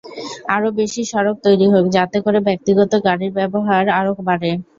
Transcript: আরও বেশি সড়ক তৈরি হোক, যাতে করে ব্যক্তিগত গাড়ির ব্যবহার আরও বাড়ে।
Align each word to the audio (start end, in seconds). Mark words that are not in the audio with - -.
আরও 0.55 0.69
বেশি 0.79 1.01
সড়ক 1.11 1.35
তৈরি 1.45 1.67
হোক, 1.73 1.85
যাতে 1.95 2.17
করে 2.25 2.39
ব্যক্তিগত 2.47 2.91
গাড়ির 3.05 3.31
ব্যবহার 3.39 3.83
আরও 3.99 4.11
বাড়ে। 4.21 4.51